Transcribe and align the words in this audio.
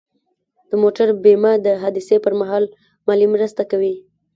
د 0.69 0.71
موټر 0.81 1.07
بیمه 1.23 1.51
د 1.65 1.67
حادثې 1.81 2.17
پر 2.25 2.33
مهال 2.39 2.63
مالي 3.07 3.27
مرسته 3.33 3.61
کوي. 3.71 3.95